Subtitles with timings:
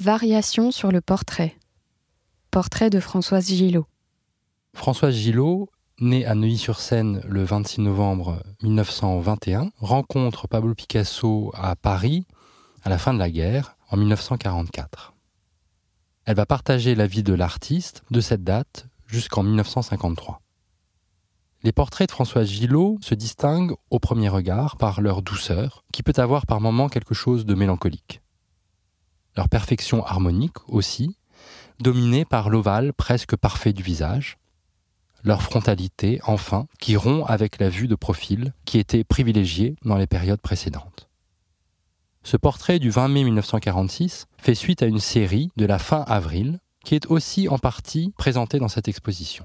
[0.00, 1.54] Variation sur le portrait.
[2.50, 3.86] Portrait de Françoise Gillot.
[4.74, 5.70] Françoise Gillot,
[6.00, 12.26] née à Neuilly-sur-Seine le 26 novembre 1921, rencontre Pablo Picasso à Paris
[12.82, 15.14] à la fin de la guerre en 1944.
[16.24, 20.40] Elle va partager la vie de l'artiste de cette date jusqu'en 1953.
[21.62, 26.12] Les portraits de Françoise Gillot se distinguent au premier regard par leur douceur, qui peut
[26.16, 28.23] avoir par moments quelque chose de mélancolique
[29.36, 31.16] leur perfection harmonique aussi,
[31.80, 34.38] dominée par l'ovale presque parfait du visage,
[35.24, 40.06] leur frontalité, enfin, qui rompt avec la vue de profil qui était privilégiée dans les
[40.06, 41.08] périodes précédentes.
[42.22, 46.60] Ce portrait du 20 mai 1946 fait suite à une série de la fin avril
[46.84, 49.44] qui est aussi en partie présentée dans cette exposition.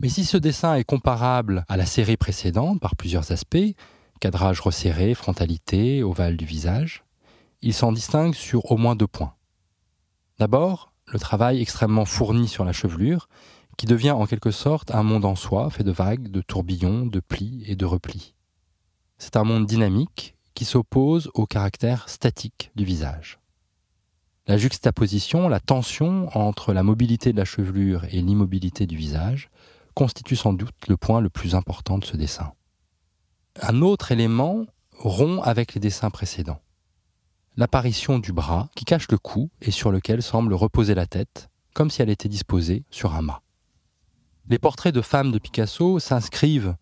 [0.00, 3.74] Mais si ce dessin est comparable à la série précédente par plusieurs aspects,
[4.20, 7.03] cadrage resserré, frontalité, ovale du visage,
[7.64, 9.34] il s'en distingue sur au moins deux points.
[10.38, 13.26] D'abord, le travail extrêmement fourni sur la chevelure,
[13.78, 17.20] qui devient en quelque sorte un monde en soi, fait de vagues, de tourbillons, de
[17.20, 18.34] plis et de replis.
[19.16, 23.40] C'est un monde dynamique qui s'oppose au caractère statique du visage.
[24.46, 29.48] La juxtaposition, la tension entre la mobilité de la chevelure et l'immobilité du visage
[29.94, 32.52] constitue sans doute le point le plus important de ce dessin.
[33.62, 34.66] Un autre élément
[34.98, 36.60] rompt avec les dessins précédents
[37.56, 41.90] l'apparition du bras qui cache le cou et sur lequel semble reposer la tête, comme
[41.90, 43.42] si elle était disposée sur un mât.
[44.48, 46.76] Les portraits de femmes de Picasso s'inscrivent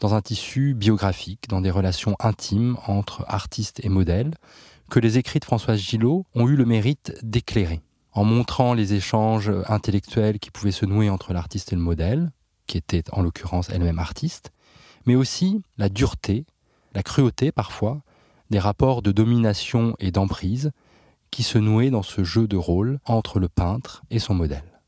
[0.00, 4.34] dans un tissu biographique, dans des relations intimes entre artistes et modèles,
[4.88, 9.50] que les écrits de Françoise Gillot ont eu le mérite d'éclairer, en montrant les échanges
[9.66, 12.30] intellectuels qui pouvaient se nouer entre l'artiste et le modèle,
[12.66, 14.52] qui était en l'occurrence elle-même artiste,
[15.06, 16.46] mais aussi la dureté,
[16.94, 18.02] la cruauté parfois,
[18.50, 20.72] des rapports de domination et d'emprise
[21.30, 24.80] qui se nouaient dans ce jeu de rôle entre le peintre et son modèle.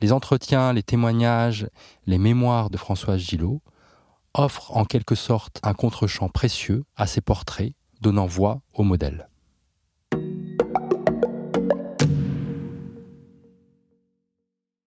[0.00, 1.68] Les entretiens, les témoignages,
[2.06, 3.62] les mémoires de Françoise Gillot
[4.34, 9.28] offrent en quelque sorte un contre-champ précieux à ces portraits, donnant voix au modèle.